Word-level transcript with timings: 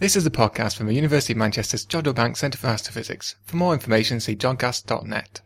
This 0.00 0.14
is 0.14 0.24
a 0.24 0.30
podcast 0.30 0.76
from 0.76 0.86
the 0.86 0.94
University 0.94 1.32
of 1.32 1.38
Manchester's 1.38 1.84
Jodrell 1.84 2.14
Bank 2.14 2.36
Centre 2.36 2.56
for 2.56 2.68
Astrophysics. 2.68 3.34
For 3.42 3.56
more 3.56 3.74
information, 3.74 4.20
see 4.20 4.36
jodcast.net. 4.36 5.40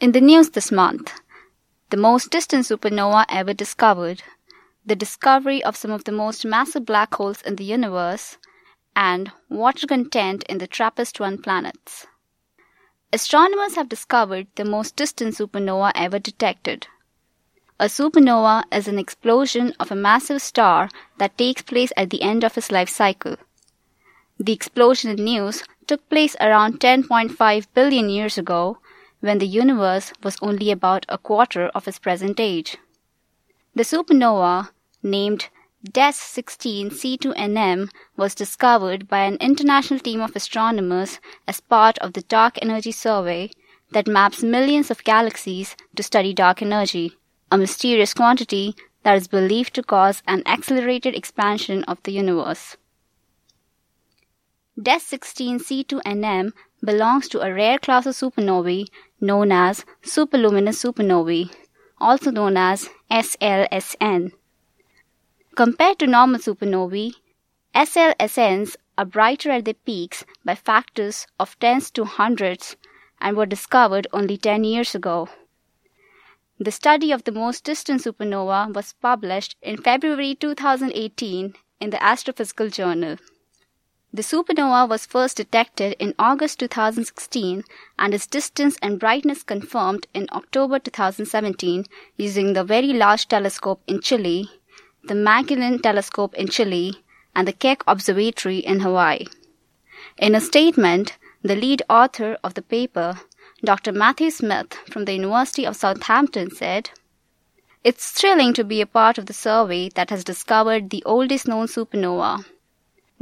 In 0.00 0.12
the 0.12 0.22
news 0.22 0.48
this 0.48 0.72
month, 0.72 1.12
the 1.90 1.98
most 1.98 2.30
distant 2.30 2.64
supernova 2.64 3.26
ever 3.28 3.52
discovered, 3.52 4.22
the 4.86 4.96
discovery 4.96 5.62
of 5.62 5.76
some 5.76 5.90
of 5.90 6.04
the 6.04 6.12
most 6.12 6.46
massive 6.46 6.86
black 6.86 7.14
holes 7.16 7.42
in 7.42 7.56
the 7.56 7.64
universe, 7.64 8.38
and 8.96 9.32
water 9.50 9.86
content 9.86 10.42
in 10.44 10.56
the 10.56 10.66
TRAPPIST 10.66 11.20
1 11.20 11.42
planets. 11.42 12.06
Astronomers 13.12 13.74
have 13.74 13.90
discovered 13.90 14.46
the 14.54 14.64
most 14.64 14.96
distant 14.96 15.34
supernova 15.34 15.92
ever 15.94 16.18
detected. 16.18 16.86
A 17.80 17.84
supernova 17.84 18.64
is 18.72 18.88
an 18.88 18.98
explosion 18.98 19.72
of 19.78 19.92
a 19.92 19.94
massive 19.94 20.42
star 20.42 20.88
that 21.18 21.38
takes 21.38 21.62
place 21.62 21.92
at 21.96 22.10
the 22.10 22.22
end 22.22 22.42
of 22.42 22.58
its 22.58 22.72
life 22.72 22.88
cycle. 22.88 23.36
The 24.36 24.52
explosion 24.52 25.12
in 25.12 25.22
news 25.24 25.62
took 25.86 26.08
place 26.08 26.34
around 26.40 26.80
10.5 26.80 27.66
billion 27.74 28.10
years 28.10 28.36
ago 28.36 28.78
when 29.20 29.38
the 29.38 29.46
universe 29.46 30.12
was 30.24 30.36
only 30.42 30.72
about 30.72 31.06
a 31.08 31.18
quarter 31.18 31.68
of 31.68 31.86
its 31.86 32.00
present 32.00 32.40
age. 32.40 32.78
The 33.76 33.84
supernova, 33.84 34.70
named 35.00 35.48
DES 35.84 36.16
16 36.16 36.90
C2NM, 36.90 37.90
was 38.16 38.34
discovered 38.34 39.06
by 39.06 39.20
an 39.20 39.36
international 39.36 40.00
team 40.00 40.20
of 40.20 40.34
astronomers 40.34 41.20
as 41.46 41.60
part 41.60 41.96
of 41.98 42.14
the 42.14 42.22
Dark 42.22 42.58
Energy 42.60 42.90
Survey 42.90 43.52
that 43.92 44.08
maps 44.08 44.42
millions 44.42 44.90
of 44.90 45.04
galaxies 45.04 45.76
to 45.94 46.02
study 46.02 46.34
dark 46.34 46.60
energy 46.60 47.16
a 47.50 47.58
mysterious 47.58 48.14
quantity 48.14 48.74
that 49.02 49.16
is 49.16 49.28
believed 49.28 49.74
to 49.74 49.82
cause 49.82 50.22
an 50.26 50.42
accelerated 50.46 51.14
expansion 51.14 51.84
of 51.84 52.02
the 52.02 52.12
universe. 52.12 52.76
DES 54.80 55.02
16 55.02 55.58
C2NM 55.58 56.52
belongs 56.84 57.28
to 57.28 57.40
a 57.40 57.52
rare 57.52 57.78
class 57.78 58.06
of 58.06 58.14
supernovae 58.14 58.86
known 59.20 59.50
as 59.50 59.84
superluminous 60.02 60.82
supernovae, 60.82 61.50
also 61.98 62.30
known 62.30 62.56
as 62.56 62.88
SLSN. 63.10 64.32
Compared 65.56 65.98
to 65.98 66.06
normal 66.06 66.38
supernovae, 66.38 67.14
SLSNs 67.74 68.76
are 68.96 69.04
brighter 69.04 69.50
at 69.50 69.64
their 69.64 69.74
peaks 69.74 70.24
by 70.44 70.54
factors 70.54 71.26
of 71.40 71.58
tens 71.58 71.90
to 71.90 72.04
hundreds 72.04 72.76
and 73.20 73.36
were 73.36 73.46
discovered 73.46 74.06
only 74.12 74.36
10 74.36 74.64
years 74.64 74.94
ago. 74.94 75.28
The 76.60 76.72
study 76.72 77.12
of 77.12 77.22
the 77.22 77.30
most 77.30 77.62
distant 77.62 78.02
supernova 78.02 78.74
was 78.74 78.92
published 79.00 79.54
in 79.62 79.76
February 79.76 80.34
2018 80.34 81.54
in 81.78 81.90
the 81.90 81.98
Astrophysical 81.98 82.72
Journal. 82.72 83.16
The 84.12 84.22
supernova 84.22 84.88
was 84.88 85.06
first 85.06 85.36
detected 85.36 85.94
in 86.00 86.16
August 86.18 86.58
2016 86.58 87.62
and 87.96 88.12
its 88.12 88.26
distance 88.26 88.76
and 88.82 88.98
brightness 88.98 89.44
confirmed 89.44 90.08
in 90.12 90.26
October 90.32 90.80
2017 90.80 91.84
using 92.16 92.54
the 92.54 92.64
Very 92.64 92.92
Large 92.92 93.28
Telescope 93.28 93.80
in 93.86 94.00
Chile, 94.00 94.50
the 95.04 95.14
Magellan 95.14 95.80
Telescope 95.80 96.34
in 96.34 96.48
Chile, 96.48 97.04
and 97.36 97.46
the 97.46 97.52
Keck 97.52 97.84
Observatory 97.86 98.58
in 98.58 98.80
Hawaii. 98.80 99.26
In 100.16 100.34
a 100.34 100.40
statement, 100.40 101.18
the 101.40 101.54
lead 101.54 101.82
author 101.88 102.36
of 102.42 102.54
the 102.54 102.62
paper, 102.62 103.20
Dr. 103.64 103.90
Matthew 103.90 104.30
Smith 104.30 104.74
from 104.88 105.04
the 105.04 105.14
University 105.14 105.64
of 105.64 105.74
Southampton 105.74 106.48
said, 106.48 106.90
It's 107.82 108.12
thrilling 108.12 108.54
to 108.54 108.62
be 108.62 108.80
a 108.80 108.86
part 108.86 109.18
of 109.18 109.26
the 109.26 109.32
survey 109.32 109.88
that 109.96 110.10
has 110.10 110.22
discovered 110.22 110.90
the 110.90 111.02
oldest 111.04 111.48
known 111.48 111.66
supernova. 111.66 112.44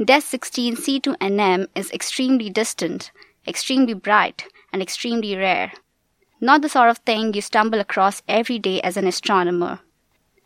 DES 0.03 0.25
16 0.25 0.75
C2NM 0.75 1.67
is 1.73 1.89
extremely 1.89 2.51
distant, 2.51 3.11
extremely 3.47 3.95
bright, 3.95 4.45
and 4.71 4.79
extremely 4.79 5.35
rare. 5.35 5.71
Not 6.39 6.61
the 6.61 6.69
sort 6.69 6.91
of 6.91 6.99
thing 6.99 7.33
you 7.33 7.41
stumble 7.41 7.79
across 7.79 8.21
every 8.27 8.59
day 8.59 8.79
as 8.81 8.95
an 8.95 9.07
astronomer. 9.07 9.79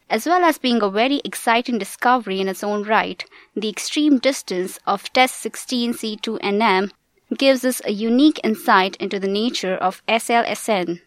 As 0.09 0.25
well 0.25 0.45
as 0.45 0.57
being 0.57 0.81
a 0.81 0.89
very 0.89 1.19
exciting 1.25 1.77
discovery 1.77 2.39
in 2.39 2.47
its 2.47 2.63
own 2.63 2.83
right, 2.83 3.25
the 3.57 3.67
extreme 3.67 4.19
distance 4.19 4.79
of 4.87 5.11
DES 5.11 5.31
16 5.31 5.93
C2NM 5.95 6.91
gives 7.37 7.63
us 7.63 7.81
a 7.85 7.91
unique 7.91 8.39
insight 8.43 8.95
into 8.97 9.19
the 9.19 9.27
nature 9.27 9.75
of 9.75 10.05
SLSN. 10.07 11.01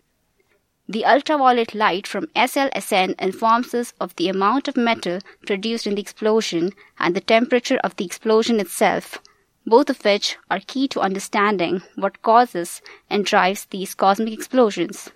The 0.88 1.06
ultraviolet 1.06 1.74
light 1.74 2.06
from 2.06 2.26
SLSN 2.36 3.18
informs 3.18 3.74
us 3.74 3.94
of 4.00 4.14
the 4.16 4.28
amount 4.28 4.68
of 4.68 4.76
metal 4.76 5.20
produced 5.46 5.86
in 5.86 5.94
the 5.94 6.02
explosion 6.02 6.72
and 6.98 7.16
the 7.16 7.20
temperature 7.20 7.78
of 7.84 7.96
the 7.96 8.04
explosion 8.04 8.60
itself, 8.60 9.18
both 9.66 9.88
of 9.88 10.04
which 10.04 10.36
are 10.50 10.60
key 10.60 10.86
to 10.88 11.00
understanding 11.00 11.82
what 11.96 12.20
causes 12.20 12.82
and 13.08 13.24
drives 13.24 13.64
these 13.66 13.94
cosmic 13.94 14.34
explosions. 14.34 15.10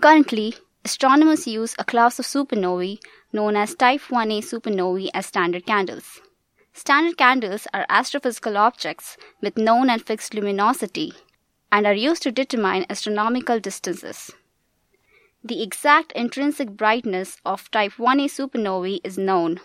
Currently, 0.00 0.54
astronomers 0.84 1.46
use 1.46 1.74
a 1.78 1.84
class 1.84 2.18
of 2.18 2.24
supernovae 2.24 3.00
known 3.32 3.56
as 3.56 3.74
Type 3.74 4.00
1a 4.02 4.38
supernovae 4.38 5.10
as 5.12 5.26
standard 5.26 5.66
candles. 5.66 6.22
Standard 6.78 7.18
candles 7.18 7.66
are 7.74 7.84
astrophysical 7.90 8.56
objects 8.56 9.16
with 9.40 9.58
known 9.58 9.90
and 9.90 10.00
fixed 10.00 10.32
luminosity 10.32 11.12
and 11.72 11.84
are 11.84 11.92
used 11.92 12.22
to 12.22 12.30
determine 12.30 12.86
astronomical 12.88 13.58
distances. 13.58 14.30
The 15.42 15.60
exact 15.60 16.12
intrinsic 16.12 16.70
brightness 16.70 17.38
of 17.44 17.68
type 17.72 17.94
1a 17.94 18.26
supernovae 18.26 19.00
is 19.02 19.18
known. 19.18 19.58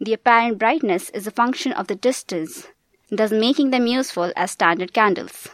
The 0.00 0.14
apparent 0.14 0.56
brightness 0.56 1.10
is 1.10 1.26
a 1.26 1.30
function 1.30 1.72
of 1.72 1.88
the 1.88 1.94
distance, 1.94 2.68
thus 3.10 3.30
making 3.30 3.68
them 3.68 3.86
useful 3.86 4.32
as 4.34 4.52
standard 4.52 4.94
candles. 4.94 5.48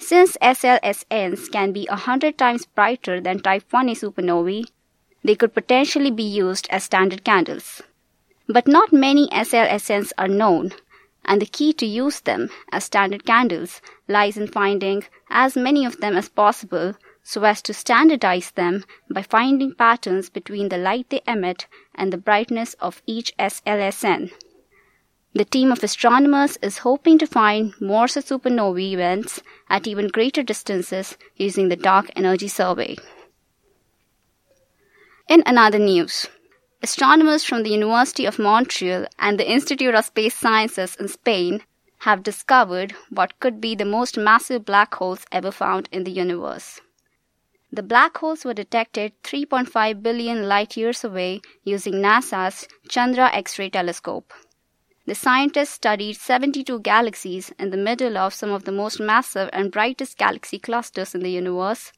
Since 0.00 0.36
SLSNs 0.42 1.48
can 1.52 1.70
be 1.70 1.86
a 1.86 1.94
hundred 1.94 2.36
times 2.36 2.66
brighter 2.66 3.20
than 3.20 3.38
type 3.38 3.70
1a 3.70 3.92
supernovae, 3.92 4.64
they 5.22 5.36
could 5.36 5.54
potentially 5.54 6.10
be 6.10 6.24
used 6.24 6.66
as 6.70 6.82
standard 6.82 7.22
candles. 7.22 7.82
But 8.48 8.66
not 8.66 8.92
many 8.92 9.28
SLSNs 9.28 10.12
are 10.16 10.26
known, 10.26 10.72
and 11.24 11.42
the 11.42 11.46
key 11.46 11.74
to 11.74 11.84
use 11.84 12.20
them 12.20 12.48
as 12.72 12.84
standard 12.84 13.26
candles 13.26 13.82
lies 14.08 14.38
in 14.38 14.46
finding 14.46 15.04
as 15.28 15.54
many 15.54 15.84
of 15.84 16.00
them 16.00 16.16
as 16.16 16.30
possible 16.30 16.94
so 17.22 17.44
as 17.44 17.60
to 17.60 17.74
standardize 17.74 18.52
them 18.52 18.86
by 19.10 19.20
finding 19.20 19.74
patterns 19.74 20.30
between 20.30 20.70
the 20.70 20.78
light 20.78 21.10
they 21.10 21.20
emit 21.26 21.66
and 21.94 22.10
the 22.10 22.16
brightness 22.16 22.72
of 22.80 23.02
each 23.06 23.36
SLSN. 23.38 24.32
The 25.34 25.44
team 25.44 25.70
of 25.70 25.84
astronomers 25.84 26.56
is 26.62 26.78
hoping 26.78 27.18
to 27.18 27.26
find 27.26 27.74
more 27.82 28.06
supernovae 28.06 28.92
events 28.92 29.42
at 29.68 29.86
even 29.86 30.08
greater 30.08 30.42
distances 30.42 31.18
using 31.36 31.68
the 31.68 31.76
Dark 31.76 32.06
Energy 32.16 32.48
Survey. 32.48 32.96
In 35.28 35.42
another 35.44 35.78
news, 35.78 36.28
Astronomers 36.80 37.42
from 37.42 37.64
the 37.64 37.70
University 37.70 38.24
of 38.24 38.38
Montreal 38.38 39.06
and 39.18 39.36
the 39.36 39.50
Institute 39.50 39.96
of 39.96 40.04
Space 40.04 40.36
Sciences 40.36 40.94
in 40.94 41.08
Spain 41.08 41.62
have 42.02 42.22
discovered 42.22 42.94
what 43.10 43.40
could 43.40 43.60
be 43.60 43.74
the 43.74 43.84
most 43.84 44.16
massive 44.16 44.64
black 44.64 44.94
holes 44.94 45.26
ever 45.32 45.50
found 45.50 45.88
in 45.90 46.04
the 46.04 46.12
universe. 46.12 46.80
The 47.72 47.82
black 47.82 48.16
holes 48.18 48.44
were 48.44 48.54
detected 48.54 49.12
3.5 49.24 50.04
billion 50.04 50.46
light 50.46 50.76
years 50.76 51.02
away 51.02 51.40
using 51.64 51.94
NASA's 51.94 52.68
Chandra 52.88 53.28
X 53.34 53.58
ray 53.58 53.70
telescope. 53.70 54.32
The 55.04 55.16
scientists 55.16 55.70
studied 55.70 56.14
72 56.14 56.78
galaxies 56.80 57.52
in 57.58 57.70
the 57.70 57.76
middle 57.76 58.16
of 58.16 58.32
some 58.32 58.52
of 58.52 58.64
the 58.64 58.72
most 58.72 59.00
massive 59.00 59.50
and 59.52 59.72
brightest 59.72 60.16
galaxy 60.16 60.60
clusters 60.60 61.12
in 61.12 61.22
the 61.24 61.30
universe 61.32 61.92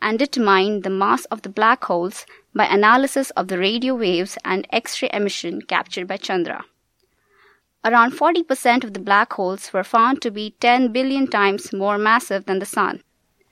and 0.00 0.18
determined 0.18 0.84
the 0.84 0.90
mass 0.90 1.26
of 1.26 1.42
the 1.42 1.50
black 1.50 1.84
holes 1.84 2.24
by 2.54 2.66
analysis 2.66 3.30
of 3.30 3.48
the 3.48 3.58
radio 3.58 3.94
waves 3.94 4.36
and 4.44 4.66
X 4.70 5.00
ray 5.02 5.10
emission 5.12 5.62
captured 5.62 6.06
by 6.06 6.16
Chandra. 6.16 6.64
Around 7.84 8.12
40% 8.12 8.84
of 8.84 8.94
the 8.94 9.00
black 9.00 9.32
holes 9.32 9.72
were 9.72 9.82
found 9.82 10.22
to 10.22 10.30
be 10.30 10.54
10 10.60 10.92
billion 10.92 11.26
times 11.26 11.72
more 11.72 11.98
massive 11.98 12.44
than 12.46 12.60
the 12.60 12.66
Sun, 12.66 13.02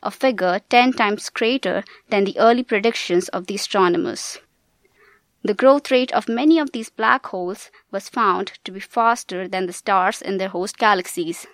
a 0.02 0.10
figure 0.10 0.60
10 0.70 0.92
times 0.92 1.28
greater 1.30 1.82
than 2.10 2.24
the 2.24 2.38
early 2.38 2.62
predictions 2.62 3.28
of 3.30 3.46
the 3.46 3.56
astronomers. 3.56 4.38
The 5.42 5.54
growth 5.54 5.90
rate 5.90 6.12
of 6.12 6.28
many 6.28 6.58
of 6.58 6.72
these 6.72 6.90
black 6.90 7.26
holes 7.26 7.70
was 7.90 8.08
found 8.08 8.52
to 8.64 8.70
be 8.70 8.80
faster 8.80 9.48
than 9.48 9.66
the 9.66 9.72
stars 9.72 10.20
in 10.20 10.36
their 10.36 10.50
host 10.50 10.76
galaxies, 10.76 11.46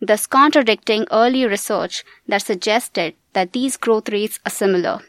thus 0.00 0.26
contradicting 0.26 1.06
early 1.12 1.46
research 1.46 2.02
that 2.26 2.42
suggested 2.42 3.14
that 3.34 3.52
these 3.52 3.76
growth 3.76 4.08
rates 4.08 4.40
are 4.46 4.50
similar. 4.50 5.00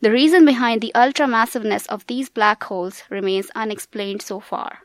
The 0.00 0.12
reason 0.12 0.44
behind 0.44 0.82
the 0.82 0.94
ultra-massiveness 0.94 1.86
of 1.86 2.06
these 2.06 2.28
black 2.28 2.62
holes 2.64 3.02
remains 3.08 3.50
unexplained 3.54 4.22
so 4.22 4.40
far. 4.40 4.80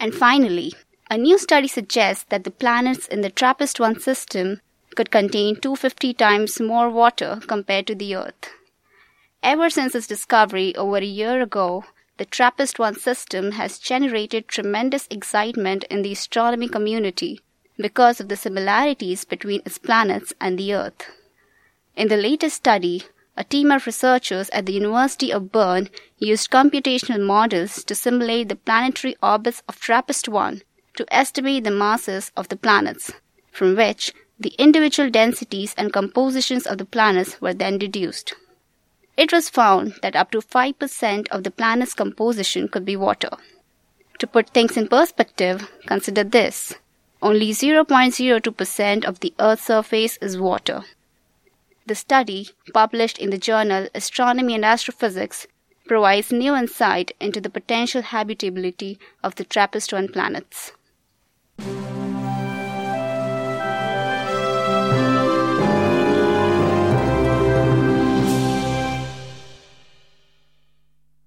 And 0.00 0.14
finally, 0.14 0.72
a 1.10 1.18
new 1.18 1.38
study 1.38 1.68
suggests 1.68 2.24
that 2.30 2.44
the 2.44 2.50
planets 2.50 3.06
in 3.06 3.20
the 3.20 3.30
TRAPPIST 3.30 3.78
1 3.78 4.00
system 4.00 4.60
could 4.94 5.10
contain 5.10 5.60
250 5.60 6.14
times 6.14 6.60
more 6.60 6.88
water 6.88 7.38
compared 7.46 7.86
to 7.86 7.94
the 7.94 8.16
Earth. 8.16 8.50
Ever 9.42 9.68
since 9.68 9.94
its 9.94 10.06
discovery 10.06 10.74
over 10.74 10.96
a 10.96 11.04
year 11.04 11.42
ago, 11.42 11.84
the 12.16 12.24
TRAPPIST 12.24 12.78
1 12.78 12.98
system 12.98 13.52
has 13.52 13.78
generated 13.78 14.48
tremendous 14.48 15.06
excitement 15.10 15.84
in 15.84 16.02
the 16.02 16.12
astronomy 16.12 16.68
community 16.68 17.40
because 17.76 18.20
of 18.20 18.28
the 18.28 18.36
similarities 18.36 19.24
between 19.24 19.60
its 19.66 19.76
planets 19.76 20.32
and 20.40 20.58
the 20.58 20.72
Earth. 20.72 21.10
In 21.94 22.08
the 22.08 22.16
latest 22.16 22.56
study, 22.56 23.04
a 23.36 23.44
team 23.44 23.70
of 23.70 23.86
researchers 23.86 24.48
at 24.50 24.66
the 24.66 24.72
University 24.72 25.30
of 25.32 25.52
Bern 25.52 25.88
used 26.18 26.50
computational 26.50 27.20
models 27.20 27.84
to 27.84 27.94
simulate 27.94 28.48
the 28.48 28.56
planetary 28.56 29.16
orbits 29.22 29.62
of 29.68 29.78
TRAPPIST 29.78 30.28
1 30.28 30.62
to 30.96 31.14
estimate 31.14 31.64
the 31.64 31.70
masses 31.70 32.32
of 32.36 32.48
the 32.48 32.56
planets, 32.56 33.12
from 33.52 33.76
which 33.76 34.12
the 34.38 34.54
individual 34.58 35.10
densities 35.10 35.74
and 35.76 35.92
compositions 35.92 36.66
of 36.66 36.78
the 36.78 36.84
planets 36.84 37.40
were 37.40 37.54
then 37.54 37.78
deduced. 37.78 38.34
It 39.16 39.32
was 39.32 39.48
found 39.48 39.94
that 40.02 40.16
up 40.16 40.30
to 40.32 40.38
5% 40.38 41.28
of 41.28 41.44
the 41.44 41.50
planet's 41.50 41.94
composition 41.94 42.68
could 42.68 42.84
be 42.84 42.96
water. 42.96 43.30
To 44.18 44.26
put 44.26 44.50
things 44.50 44.76
in 44.76 44.88
perspective, 44.88 45.70
consider 45.86 46.24
this. 46.24 46.74
Only 47.22 47.50
0.02% 47.50 49.04
of 49.04 49.20
the 49.20 49.34
Earth's 49.38 49.64
surface 49.64 50.18
is 50.18 50.38
water. 50.38 50.84
The 51.86 51.94
study, 51.94 52.50
published 52.74 53.16
in 53.16 53.30
the 53.30 53.38
journal 53.38 53.86
Astronomy 53.94 54.56
and 54.56 54.64
Astrophysics, 54.64 55.46
provides 55.86 56.32
new 56.32 56.56
insight 56.56 57.12
into 57.20 57.40
the 57.40 57.48
potential 57.48 58.02
habitability 58.02 58.98
of 59.22 59.36
the 59.36 59.44
TRAPPIST 59.44 59.92
1 59.92 60.08
planets. 60.08 60.72